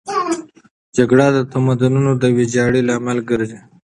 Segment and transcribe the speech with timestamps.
[0.97, 3.59] جګړه د تمدنونو د ویجاړۍ لامل ګرځي.